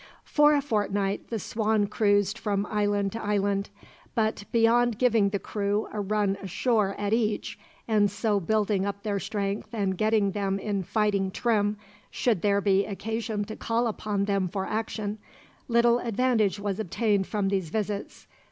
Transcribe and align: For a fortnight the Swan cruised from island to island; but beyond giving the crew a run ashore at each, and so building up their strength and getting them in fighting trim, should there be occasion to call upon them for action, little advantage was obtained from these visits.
For 0.23 0.55
a 0.55 0.63
fortnight 0.63 1.27
the 1.27 1.37
Swan 1.37 1.85
cruised 1.85 2.35
from 2.35 2.65
island 2.71 3.11
to 3.11 3.21
island; 3.23 3.69
but 4.15 4.45
beyond 4.51 4.97
giving 4.97 5.29
the 5.29 5.37
crew 5.37 5.87
a 5.93 5.99
run 6.01 6.39
ashore 6.41 6.95
at 6.97 7.13
each, 7.13 7.59
and 7.87 8.09
so 8.09 8.39
building 8.39 8.83
up 8.83 9.03
their 9.03 9.19
strength 9.19 9.69
and 9.71 9.95
getting 9.95 10.31
them 10.31 10.57
in 10.57 10.81
fighting 10.81 11.29
trim, 11.29 11.77
should 12.09 12.41
there 12.41 12.61
be 12.61 12.83
occasion 12.87 13.43
to 13.43 13.55
call 13.55 13.85
upon 13.85 14.25
them 14.25 14.47
for 14.47 14.65
action, 14.65 15.19
little 15.67 15.99
advantage 15.99 16.59
was 16.59 16.79
obtained 16.79 17.27
from 17.27 17.49
these 17.49 17.69
visits. 17.69 18.25